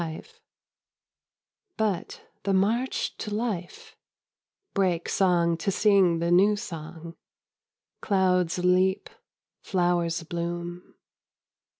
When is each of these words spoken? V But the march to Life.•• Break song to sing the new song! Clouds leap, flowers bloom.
V 0.01 0.23
But 1.77 2.21
the 2.41 2.55
march 2.55 3.15
to 3.19 3.31
Life.•• 3.35 3.95
Break 4.73 5.07
song 5.07 5.57
to 5.57 5.69
sing 5.69 6.17
the 6.17 6.31
new 6.31 6.55
song! 6.55 7.15
Clouds 8.01 8.57
leap, 8.57 9.11
flowers 9.61 10.23
bloom. 10.23 10.95